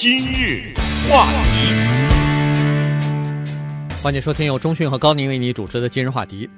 [0.00, 0.72] 今日
[1.10, 1.74] 话题，
[4.00, 6.48] 欢迎收听由中讯和高宁为你主持的今日话题。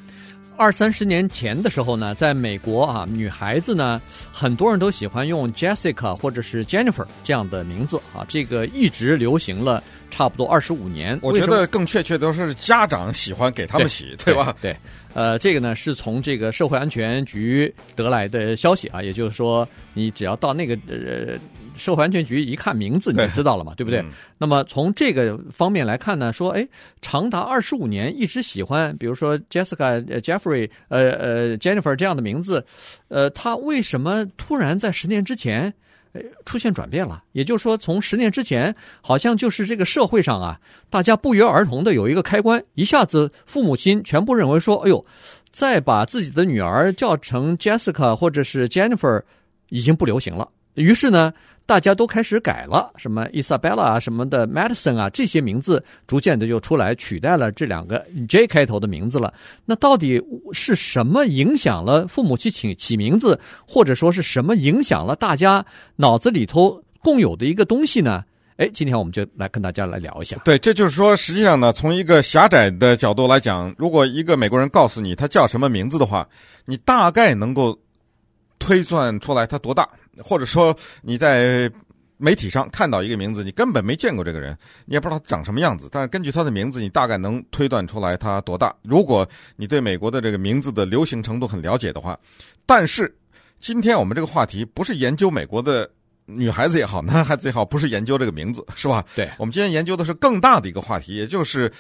[0.59, 3.99] 二三十年前的时候呢，在美国啊，女孩子呢，
[4.31, 11.19] 很多人都喜欢用 Jessica 或者是 Jennifer 这样的名字啊，这个一直流行了差不多二十五年。
[11.23, 14.55] 我觉得更确切都是家长喜欢给他们起，对吧？
[14.61, 14.77] 对，
[15.15, 21.39] 呃，这个呢是从这个社会安全局得来的消息啊，也就是说，你只要到那个呃。
[21.77, 24.01] 社会安全局一看名字你就知道了嘛，对，对不对？
[24.01, 26.67] 嗯、那么从这个方面来看呢，说哎，
[27.01, 32.65] 长达二十五年一直喜欢，比如说 Jessica、Jeffrey、呃呃 Jennifer 这样的名字，
[33.09, 35.73] 呃，他为什么突然在十年之前，
[36.13, 37.23] 呃，出现转变了？
[37.33, 45.05] 也就是说，从十年之前，好像就是这个社会上啊，大家不约而同的有一个开关，一下子父母亲全部认为说，哎呦，
[45.51, 49.23] 再把自己的女儿叫成 Jessica 或者是 Jennifer
[49.69, 50.49] 已经不流行了。
[50.75, 51.33] 于是呢，
[51.71, 59.33] 大家都开始改了，什么 Isabella 啊，什么的 Madison 啊，这些名字逐渐的就出来取代了这两个 J 开头的名字了。
[59.65, 60.21] 那到底
[60.53, 65.65] 是什么影响了父母去起起名字，或者说是什么影响了大家
[65.95, 68.25] 脑子里头共有的一个东西呢？
[68.57, 70.37] 哎，今天我们就来跟大家来聊一下。
[70.45, 76.29] 对，这就是说，实际上呢，从一个狭窄的角度来讲，如果一个美国人告诉你他叫什么名字的话，
[76.65, 77.79] 你大概能够
[78.59, 79.89] 推算出来他多大。
[80.19, 81.71] 或者说你在
[82.17, 88.75] 媒体上看到一个名字，你根本没见过这个人，你也不知道他长什么样子，但是根据他的名字，你大概能推断出来他多大。
[88.83, 92.19] 如果你对美国的这个名字的流行程度很了解的话，
[92.67, 93.17] 但是
[93.59, 95.91] 今天我们这个话题不是研究美国的
[96.27, 99.05] 女孩子也好，男孩子也好，不是研究这个名字，是吧？
[99.17, 101.73] 对，我们今天研究的是更大的一个话题，也就是。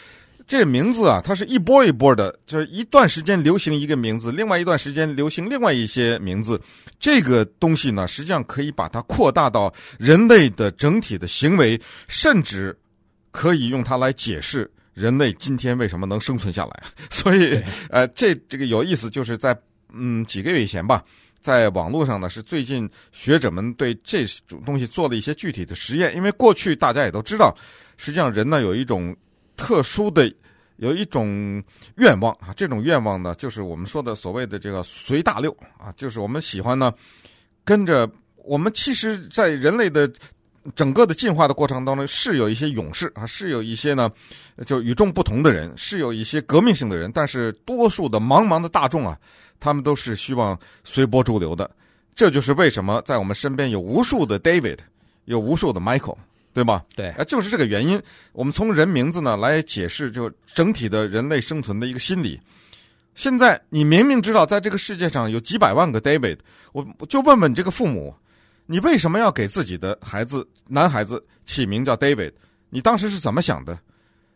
[0.50, 6.60] 这个名字啊，它是一波一波的，就是一段时间流行一个名字，另外一段时间流行另外一些名字。
[6.98, 12.76] 这个东西呢，实际上可以把它扩大到人类的整体的行为，甚至
[13.30, 16.82] 可以用它来解释人类今天为什么能生存下来。
[17.10, 19.56] 所以，呃，这这个有意思，就是在
[19.92, 21.04] 嗯几个月以前吧，
[21.40, 26.12] 在网络上呢，是最近学者们对这种东西做了一些具体的实验。
[26.16, 27.56] 因为过去大家也都知道，
[27.96, 29.16] 实际上人呢有一种。
[29.60, 30.32] 特殊的
[30.76, 31.62] 有一种
[31.96, 36.90] 愿望啊，这种愿望呢，就是我们说的所谓的这个随大流啊，就是我们喜欢呢
[37.62, 38.72] 跟着我们。
[38.72, 40.10] 其实，在人类的
[40.74, 44.10] 整个的进化的过程当中，是有一些勇士啊，是有一些呢
[44.64, 49.18] 就与众不同的人，是有一些革命性的人，但是多数的茫茫的大众啊，
[49.60, 51.70] 他们都是希望随波逐流的。
[52.14, 54.78] 这就是为什么在我们身边有无数的 David，
[55.26, 56.16] 有无数的 Michael。
[56.52, 56.84] 对吧？
[56.96, 58.00] 对，啊，就是这个原因。
[58.32, 62.40] 我们从人名字呢来解释，就整体的人类生存的一个心理。
[63.14, 66.38] 现在你明明知道，在这个世界上有几百万个 David，
[66.72, 68.14] 我我就问问你这个父母，
[68.66, 72.32] 你为什么要给自己的孩子男孩子起名叫 David？
[72.68, 73.78] 你当时是怎么想的？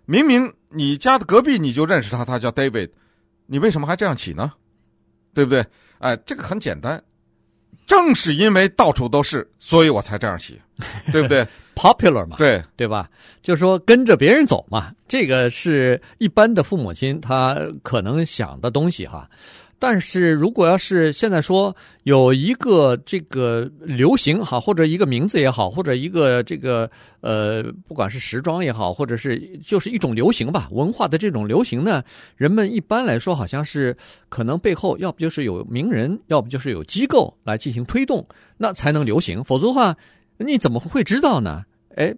[0.06, 2.90] 明明你家的隔壁你就认识他，他叫 David，
[3.46, 4.52] 你为什么还这样起呢？
[5.32, 5.64] 对不对？
[5.98, 7.02] 哎，这个很简单。
[7.86, 10.60] 正是因为到处都是，所以我才这样起，
[11.12, 13.08] 对不对 ？Popular 嘛，对对吧？
[13.42, 19.28] 就是说跟着别人走嘛，这个是一般的父母亲他可能想的东西哈。
[19.76, 21.74] 但是如果要是现在说
[22.04, 26.90] 有一个这个流行哈，或者一个名字也好，或者一个这个
[27.20, 32.02] 呃，不管是时装也好，或者是就是一种流行吧，文化的这种流行呢，
[32.36, 33.94] 人们一般来说好像是
[34.30, 38.26] 可能背后要不就是有名人，要不就是有机构来进行推动，
[38.56, 39.94] 那才能流行，否则的话
[40.38, 41.62] 你怎么会知道呢？
[41.96, 42.12] 哎，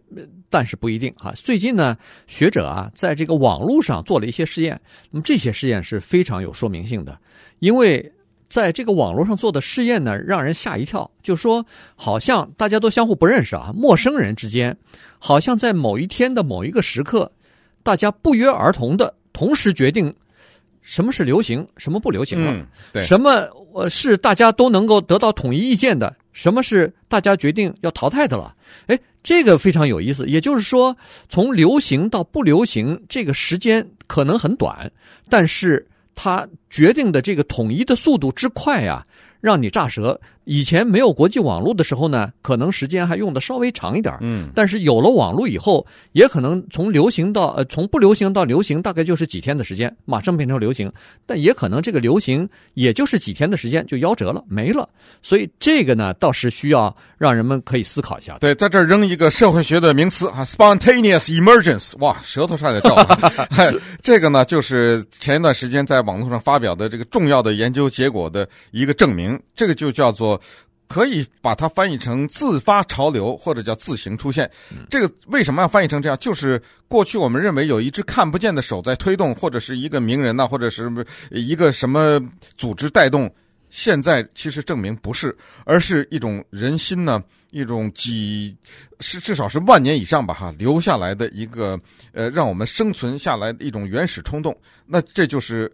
[0.49, 1.33] 但是不一定哈。
[1.33, 1.97] 最近呢，
[2.27, 4.81] 学者啊，在这个网络上做了一些试验。
[5.11, 7.19] 那么这些试验是非常有说明性的，
[7.59, 8.11] 因为
[8.49, 11.11] 在这个网络上做的试验呢，让人吓一跳。
[11.23, 14.75] 就说，好像大家都相互不认识啊，陌生人之间，
[15.19, 17.31] 好像在某一天的某一个时刻，
[17.83, 20.15] 大家不约而同的同时决定
[20.87, 22.53] 什么是流行，什么不流行了。
[22.53, 23.03] 嗯，对。
[23.03, 23.31] 什么
[23.75, 28.55] 呃是大家都能够得到统一意见的，什么是大家决定要淘汰的了？
[28.87, 28.97] 哎。
[29.27, 30.97] 这个非常有意思，也就是说，
[31.29, 34.89] 从流行到不流行，这个时间可能很短，
[35.29, 35.85] 但是
[36.15, 39.05] 它决定的这个统一的速度之快呀，
[39.41, 40.21] 让你炸舌。
[40.47, 44.17] 以前没有国际网络的时候呢，可能时间还用的稍微长一点。
[44.21, 50.91] 嗯，但是有了网络以后，也可能从流行到呃，从不流行到流行，大概就是几天的时间，马上变成流行。
[51.27, 54.89] 但也可能这个流行也就是几天的时间就夭折了，没了。
[55.21, 58.39] 所以这个呢，倒是需要让人们可以思考一下。
[58.39, 61.99] 对，在这儿扔一个社会学的名词啊，spontaneous emergence。
[61.99, 63.75] 哇，舌头差点掉了。
[64.01, 69.37] 这个呢，就是前一段时间在网络上发表的这个重要的研究结果的一个证明。
[69.57, 70.36] 这个就叫做。
[70.89, 74.49] 可以把它翻译成自发潮流，或者叫自行出现。
[74.89, 76.17] 这个为什么要翻译成这样？
[76.21, 80.89] 就是过去我们认为有一只看不见的手在推动，或者是一个名人呐，或者是
[81.31, 82.21] 一个什么
[82.57, 83.29] 组织带动。
[83.69, 88.57] 现在其实证明不是，而是一种人心呢，一种几
[89.01, 91.79] 是至少是万年以上吧哈留下来的一个
[92.13, 94.57] 呃，让我们生存下来的一种原始冲动。
[94.87, 95.71] 那这就是。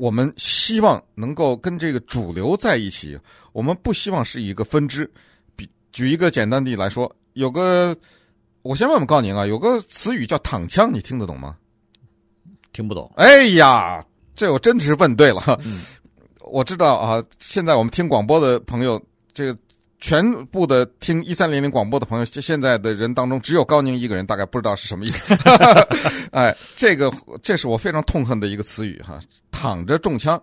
[0.00, 3.20] 我们希望能够跟这个主流在一起，
[3.52, 5.08] 我们不希望是一个分支。
[5.54, 7.94] 比举一个简单的例来说，有个
[8.62, 11.54] 我先问问告您啊，有个词语叫“躺枪”，你听得懂吗？
[12.72, 13.12] 听不懂。
[13.16, 14.02] 哎呀，
[14.34, 15.60] 这我真是问对了。
[15.66, 15.82] 嗯，
[16.50, 18.98] 我知道啊，现在我们听广播的朋友，
[19.34, 19.58] 这个。
[20.00, 25.34] 全部的听一三零零广播的朋友，现在的人当中只有高宁一个人，大概不知道是什么意思。
[26.32, 27.12] 哎，这个
[27.42, 29.18] 这是我非常痛恨的一个词语哈，
[29.50, 30.40] 躺着中枪，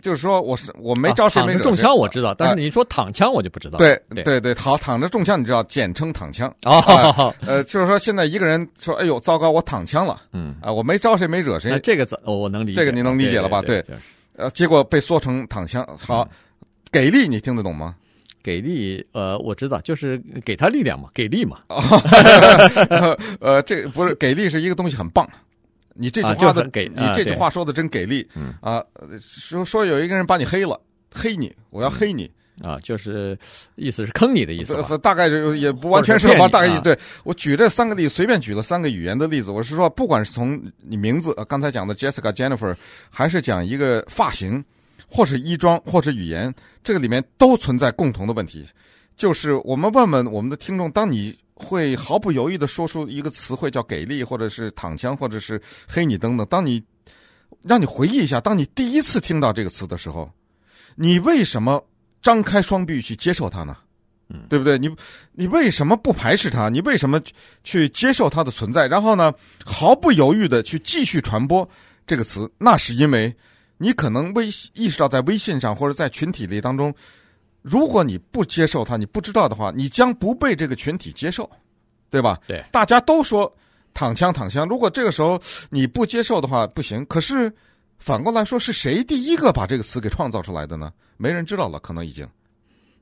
[0.00, 3.76] 就是说我是我没招谁没中枪我知道，但是你说躺枪我就不知道。
[3.76, 6.48] 对对对，躺躺着中枪你知道，简称躺枪。
[6.64, 10.22] 哦，呃，就是说现在一个人说，哎呦，糟糕，我躺枪了。
[10.32, 11.78] 嗯啊，我没招谁没惹谁。
[11.80, 12.80] 这个怎我能理解？
[12.80, 13.60] 这个你能理解了吧？
[13.60, 13.84] 对，
[14.36, 15.86] 呃，结果被说成躺枪。
[15.98, 16.26] 好，
[16.90, 17.94] 给力，你听得懂吗？
[18.46, 21.58] 给力，呃，我知道，就是给他力量嘛，给力嘛。
[23.40, 25.28] 呃，这不是给力，是一个东西很棒。
[25.94, 28.24] 你这句话的，给你这句话说的真给力。
[28.36, 28.80] 嗯啊，
[29.20, 30.80] 说说有一个人把你黑了，
[31.12, 32.30] 黑你，我要黑你
[32.62, 33.36] 啊，就是
[33.74, 34.76] 意思是坑你的意思。
[34.98, 36.82] 大概就也不完全是吧，大概意思。
[36.82, 39.50] 对，我举这三个例子，随便举了三个语言的例子。
[39.50, 42.76] 我是说，不管是从你名字，刚才讲的 Jessica Jennifer，
[43.10, 44.64] 还是讲一个发型。
[45.08, 48.66] 或是衣装，或是语言，这个里面都存在共同的问题，
[49.16, 56.82] 就是我们问问我们的听众：当你会毫不犹豫地说出一个词汇叫“给力”或者是“躺枪”或者是“黑你”等等，当你
[57.62, 60.30] 让你回忆一下，当你第一次听到这个词的时候，
[60.96, 61.82] 你为什么
[62.20, 63.76] 张开双臂去接受它呢？
[64.28, 64.76] 嗯，对不对？
[64.76, 64.90] 你
[65.32, 66.68] 你为什么不排斥它？
[66.68, 67.22] 你为什么
[67.62, 68.86] 去接受它的存在？
[68.88, 69.32] 然后呢，
[69.64, 71.66] 毫不犹豫地去继续传播
[72.06, 72.50] 这个词？
[72.58, 73.34] 那是因为。
[73.78, 76.94] 你可能微意识到，在微信上或者在群体里当中，
[77.60, 81.50] 如果你不接受它，你不知道的话，你将不被这个群体接受，
[82.08, 82.40] 对吧？
[82.46, 83.54] 对，大家都说
[83.92, 85.38] 躺枪躺枪，如果这个时候
[85.68, 87.04] 你不接受的话，不行。
[87.04, 87.52] 可是
[87.98, 90.90] 反过来说，是谁第一个把这个词给创造出来的呢？
[91.18, 92.26] 没人知道了，可能已经，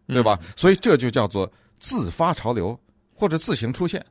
[0.08, 0.36] 对吧？
[0.42, 1.48] 嗯，所以这就叫做
[1.78, 2.76] 自发潮流
[3.14, 4.04] 或者自行出现。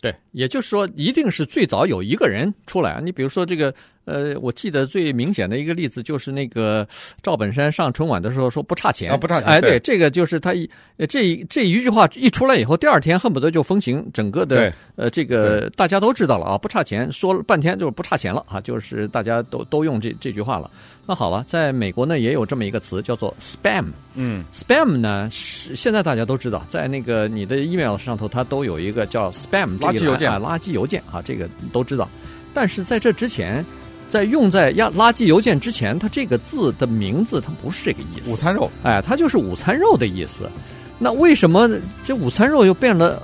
[0.00, 3.00] 对，也就是说，一定是最早有一个人出来啊。
[3.00, 3.72] 你比如说这个。
[4.08, 6.88] 呃，我记得最明显的一个例子就是那个
[7.22, 9.44] 赵本山上春晚的时候说不差钱啊，不差钱。
[9.48, 10.68] 哎，对，这个就是他一
[11.10, 20.70] 这一这一句话一出来以后，第二天恨不得就风行整个的呃，这个大家都知道了啊，不差钱，说了半天就是不差钱了啊，就是大家都都用这这句话了。
[21.04, 32.08] 那好了，在美国呢也有这么一个词叫做 spam，嗯，spam 呢是现在大家都知道，在那个你的 email 上头它都有一个叫 spam 垃圾邮件啊，垃圾邮件啊，这个都知道。
[32.54, 33.62] 但是在这之前。
[34.08, 38.30] 在用在压垃圾邮件之前，它这个字的名字它不是这个意思。
[38.32, 40.50] 午餐肉，哎，它就是午餐肉的意思。
[40.98, 41.68] 那为什么
[42.02, 43.22] 这午餐肉又变了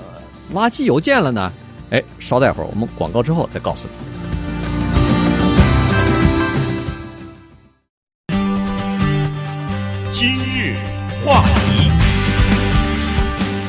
[0.52, 1.50] 垃圾邮件了呢？
[1.90, 3.94] 哎，稍待会儿，我们广告之后再告诉你。
[10.12, 10.76] 今日
[11.24, 11.90] 话题，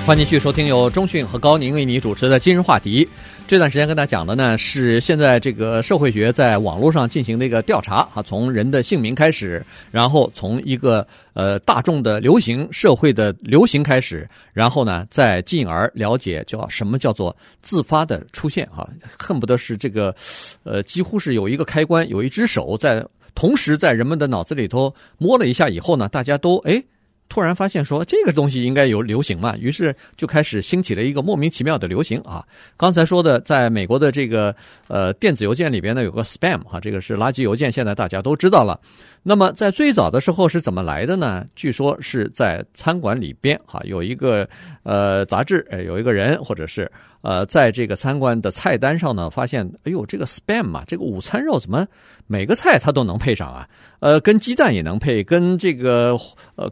[0.06, 3.10] 欢迎继续收听由中讯和高宁为你主持的今日话题。
[3.48, 18.88] 这段时间跟大家讲的呢，是现在这个社会学在网络上进行的一个调查啊，从人的姓名开始，然后从一个呃大众的流行社会的流行开始，然后呢再进而了解叫什么叫做自发的出现啊，
[19.18, 20.16] 恨不得是这个
[20.64, 23.04] 呃几乎是有一个开关，有一只手在
[23.34, 26.84] 同时在人们的脑子里头摸了一下以后呢，大家都哎。
[27.28, 32.46] 突然发现说这个东西应该有流行嘛，于是就开始兴起了一个莫名其妙的流行啊。
[32.78, 34.56] 刚才说的，在美国的这个
[34.88, 38.80] 呃电子邮件里边呢，有个 spam 哈，这个是垃圾邮件，现在大家都知道了。
[39.24, 41.46] 那么在最早的时候是怎么来的呢？
[41.56, 44.48] 据说是在餐馆里边哈，有一个
[44.84, 46.90] 呃杂志，呃，有一个人或者是。
[47.26, 51.88] 呃，在这个餐馆的菜单上呢，发现，哎呦，这个 spam 嘛，这个午餐肉怎么
[52.28, 53.68] 每个菜它都能配上啊？
[54.00, 56.16] 呃，跟鸡蛋也能配，跟这个
[56.56, 56.72] 呃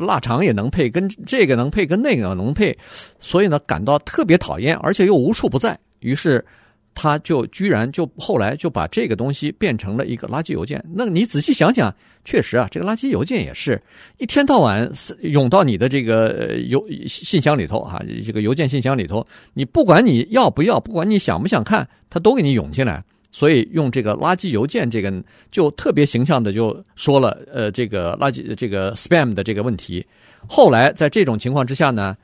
[0.00, 2.78] 腊肠也能配，跟这个能配，跟那个能配，
[3.18, 6.42] 所以呢，感到特别讨厌，而且又无处不在，于是。
[7.02, 10.84] 他就居然就后来就把这个东西变成了一个垃圾邮件。
[10.94, 11.90] 那你仔细想想，
[12.26, 13.80] 确实啊，这个垃圾邮件也是
[14.18, 14.86] 一天到晚
[15.22, 23.02] 涌到你的这个邮信箱里头啊，这个邮件信箱里头，你不管你要不要，不管你想不想看，它都给你涌进来。
[23.32, 25.10] 所以用这个垃圾邮件这个
[25.50, 30.04] 就特别形象的就说了，呃，这个垃圾这个 spam 的这个问题。
[30.46, 32.14] 后来在这种情况之下呢，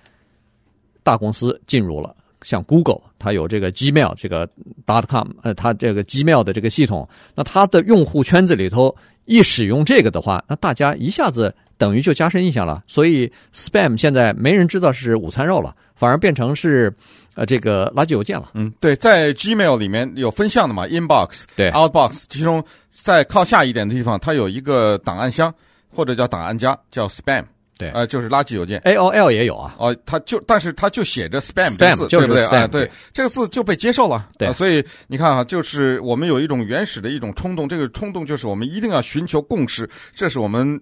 [1.02, 4.48] 大公司进入了，像 Google，它有这个 Gmail 这个
[4.86, 12.82] dot com，呃，它这个 Gmail 的这个系统，那它的用户圈子里头一使用这个的话，那大家一下子等于就加深印象了。
[12.86, 16.94] 所以 Spam 现在没人知道是午餐肉了，反而变成是
[17.34, 18.50] 呃这个垃圾邮件了。
[18.54, 25.52] 嗯，对，在 Gmail 里面有分项的嘛，Inbox，对，Outbox，其中在靠下一点的地方，它有一个档案箱
[25.88, 27.44] 或者叫档案夹，叫 Spam。
[27.78, 28.78] 对，呃，就是垃圾邮件。
[28.84, 29.74] A O L 也有啊。
[29.78, 34.30] 哦，它就，但是它就写着 spam 这个字，就是对不对啊，对，这个字就被接受了。
[34.38, 40.80] 对，所以你看啊，就是我们有一种原始的一种冲动，这个冲动就是我们一定要寻求共识，这是我们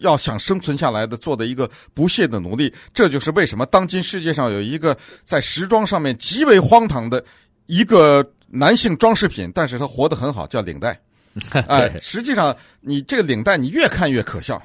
[0.00, 2.72] 要想生存下来的做的一个不懈的努力。
[2.94, 7.22] 这就是为什么当今世界上有一个在时装上面极为荒唐的
[7.66, 10.98] 一个男性装饰品，但是他活得很好，叫领带。
[11.68, 14.56] 哎，实际上你这个领带你越看越可笑，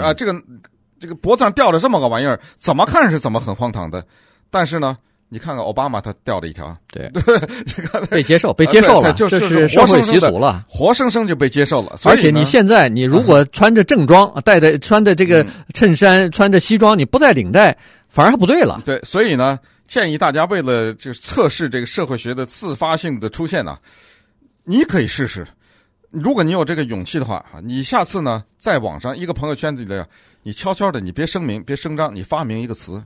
[0.00, 0.40] 啊，这个。
[1.00, 4.04] 这个脖子上吊着这么个玩意儿，怎么看是怎么很荒唐的，
[4.50, 4.98] 但是呢，
[5.30, 7.10] 你看看奥巴马他吊了一条，对，
[7.66, 11.96] 这个被接受，被接受了，就这是社会习俗了，活生生就被接受了。
[12.04, 17.76] 而且你现在，你如果穿着正装， 戴着穿着这个衬衫，穿着西装，你不带领带，
[18.10, 18.82] 反而还不对了。
[18.84, 23.78] 对，所以呢，建议大家为了就是测试这个社会学的自发性的出现呢，
[24.64, 25.46] 你可以试试。
[26.10, 30.04] 如果你有这个勇气的话啊，你下次呢，在网上一个朋友圈子里，
[30.42, 33.00] 你悄悄的，你别声明，别声张，你发明一个词，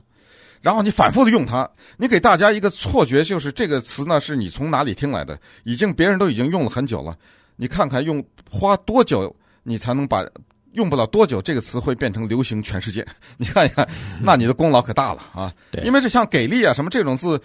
[0.61, 7.15] 然后你反复的用它，你给大家一个错觉，就是这个词呢是你从哪里听来的，已经别人都已经用了很久了，
[7.57, 10.25] 你看看用花多久，你才能把
[10.73, 13.05] 用不了多久，这个词会变成流行全世界，
[13.37, 13.87] 你看一看，
[14.19, 15.53] 那你的功劳可大了啊！
[15.83, 17.39] 因为这像给力啊什么这种字。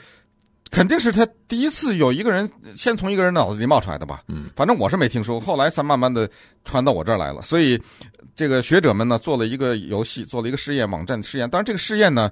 [0.71, 4.23] 肯定是他第一次有一个人先从一个人脑子里冒出来的吧？
[4.29, 6.31] 嗯，反正我是没听说，后来才慢慢的
[6.65, 7.43] 传到我这儿来了。
[7.43, 7.81] 所以，
[8.37, 11.51] 这个学者们呢做了一个游戏，做了一个试验网站试验。
[11.51, 12.31] 当然，这个试验呢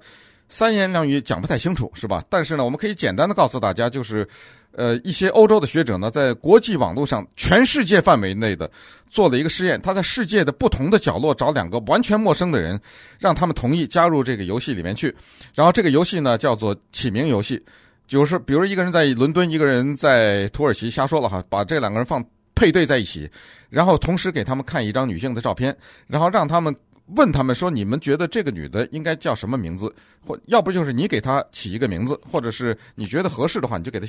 [0.48, 2.22] 三言两语讲不太清楚，是吧？
[2.30, 4.26] 但是呢，我们可以简单的告诉大家，就是
[4.70, 8.70] 呃一些欧洲的学者呢在国际网络上全世界范围内的
[9.08, 12.80] 做了一个试验，他在世界的不同的角落找两个完全陌生的人，
[13.18, 15.12] 让他们同意加入这个游戏里面去。
[15.54, 17.60] 然后这个游戏呢叫做起名游戏。
[18.08, 22.24] 就是，比如一个人在伦敦，一个人在土耳其，瞎说了哈，把这两个人放
[22.56, 23.30] 配对在一起，
[23.70, 25.76] 然后同时给他们看一张女性的照片，
[26.08, 26.74] 然后让他们。
[27.16, 29.92] 问他们说：“你们觉得这个女的应该叫什么名字？
[30.20, 34.06] 或要不就是你给她起一个名字，或者是你觉得合适的话，你就给她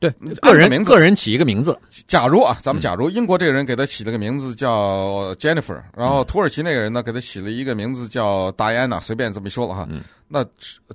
[0.00, 0.10] 对
[0.42, 1.78] 个人名字，个人起一个名字。
[2.06, 9.88] 假如啊，咱们假如英国这个人给她起了个名字叫 Jennifer，然后土耳其那个人呢给她起了一个名字叫 Diana，随便这么一说了哈。
[10.26, 10.44] 那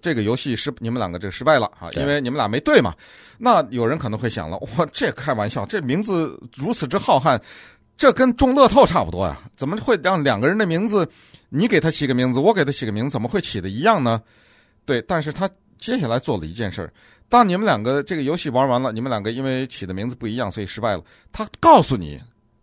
[0.01, 2.93] 这个游戏是你们两个这个失败了哈，因为你们俩没对嘛。
[3.37, 7.39] 那有人可能会想了，哇，这开玩笑，这名字如此之浩瀚。”
[7.99, 11.05] 这跟中乐透差不多呀，怎么会让两个人的名字，
[11.49, 14.23] 你给他起个名字，我给他起个名字，怎么会起的一样呢？
[14.85, 16.89] 对，但是他接下来做了一件事，
[17.27, 21.03] 当你们两个这个游戏玩完了，你们两个因为起的名字不一样，所以失败了。
[21.33, 22.21] 他告诉你，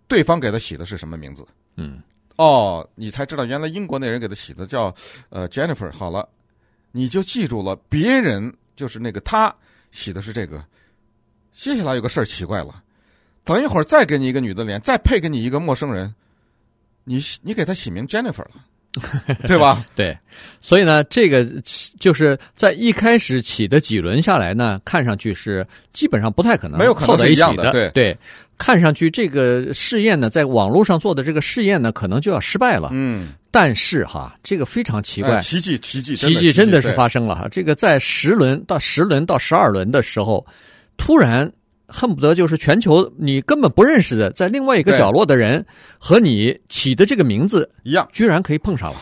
[0.08, 1.46] 对方给他起的是什么名字？
[1.76, 2.00] 嗯，
[2.36, 4.94] 哦，你才知道原来英国那人给他起的叫
[5.28, 5.92] 呃 Jennifer。
[5.92, 6.26] 好了，
[6.92, 9.54] 你就记住了，别人就是那个他
[9.90, 10.64] 起的是这个。
[11.52, 12.82] 接下来有个事儿奇怪了。
[13.46, 16.12] 等一会儿再给你一个女的脸，再配给你一个陌生人，
[17.04, 19.86] 你你给她起名 Jennifer 了， 对吧？
[19.94, 20.18] 对，
[20.60, 21.46] 所以呢，这个
[22.00, 27.64] 就是在一开始起的几轮下来呢，看上去是基本上不太可能没有凑在一起的。
[27.64, 28.18] 的对对，
[28.58, 32.88] 看上去这个试验呢，在网络上做的这个试验呢，可能就要失败了。
[32.92, 37.46] 嗯，但是哈，这个非常奇怪，奇迹奇迹奇迹真的是发生了哈。
[37.48, 40.44] 这个在十轮到十轮到十二轮的时候，
[40.96, 41.48] 突然。
[41.88, 45.64] 恨不得就是全球你根本不认识的，在另外一个角落的人
[45.98, 48.96] 和你起的这个名字一样，居然可以碰上了。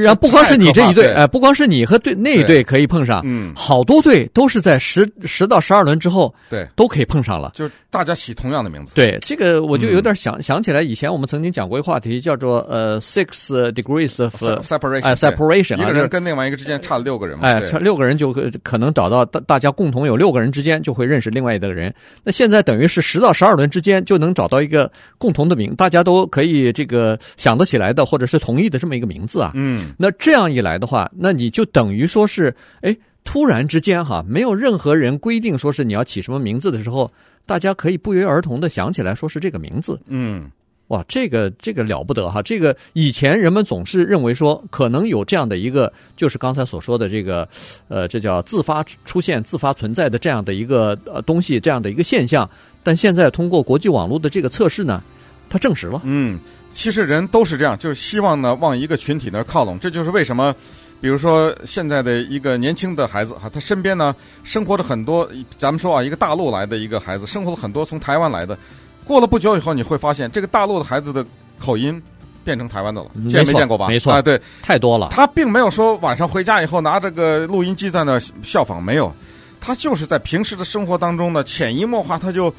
[0.00, 7.52] 然后不光是你这一队，哎，不光是你和队那一队可以碰上，嗯，好多队都是在十十到十二轮之后，对，都可以碰上了。
[7.54, 8.94] 就是大家起同样的名字。
[8.94, 14.34] 对，这个我就有点想想起来，以前我们曾经讲过一个话题，叫做呃 six degrees of
[14.66, 21.94] separation，哎，separation，一个人跟另外一个之间差了六个人嘛，哎，差六个人就可能找到大大家共同有六个人之间就会认识另外一个人。
[22.22, 29.52] 那现在等于是十到十二轮之间就能找到一个共同的名，大家都可以这个想得起来的，或者是同意的这么一个名字啊。
[29.54, 37.10] 嗯，那这样一来的话，那你就等于说是，哎，突然之间哈，没有任何人规定说是你要起什么名字的时候，
[37.46, 40.00] 大家可以不约而同的想起来说是这个名字。
[40.06, 40.50] 嗯，
[40.88, 42.42] 哇，这个这个了不得哈！
[42.42, 47.48] 这个以前人们总是认为说可能有这样的一个，就是刚才所说的这个，
[47.88, 52.48] 呃，这叫自发出现、自发存在的这样的一个呃东西，这样的一个现象。
[52.82, 55.02] 但现在通过国际网络的这个测试呢，
[55.48, 56.02] 它证实了。
[56.04, 56.38] 嗯。
[56.74, 59.78] 其实人都是这样，就是希望呢往一个群体那靠拢。
[59.78, 60.52] 这就是为什么，
[61.00, 64.12] 比如说现在的一个年轻的孩子哈，他身边呢
[64.42, 68.58] 生活着很多，咱们说啊，一个大陆来的一个孩子，生活了很多从台湾来的。
[69.04, 71.24] 过了不久以后，你会发现这个大陆的孩子的
[71.58, 72.02] 口音
[72.42, 73.88] 变成台湾的了，见没见过吧？
[73.88, 75.08] 没错啊，对，太多了。
[75.10, 79.12] 他并没有说晚上回家以后拿这个录音机在那效仿，没有，
[79.60, 82.52] 他就是在平时的生活当中呢，潜移默化他就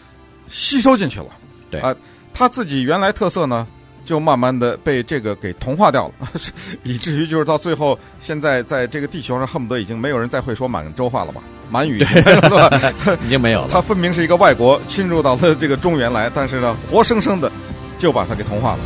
[0.47, 1.27] 吸收进去了。
[1.69, 1.95] 对啊，
[2.33, 3.67] 他自己原来特色呢，
[4.05, 6.13] 就慢慢的被这个给同化掉了，
[6.83, 11.41] 以至于就是到最后，现在在这个地球上恨不得已经没有人再会说满洲话了吧？
[11.69, 12.05] 满语？
[13.25, 13.67] 已经没有了。
[13.69, 17.51] 它分明是一个外国侵入到了这个中原来，但是呢，活生生的
[17.97, 18.79] 就把它给同化了。